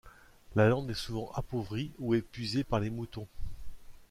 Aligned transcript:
La 0.55 0.67
lande 0.67 0.89
est 0.89 0.95
souvent 0.95 1.29
appauvrie 1.35 1.91
ou 1.99 2.15
épuisée 2.15 2.63
par 2.63 2.79
les 2.79 2.89
moutons. 2.89 3.27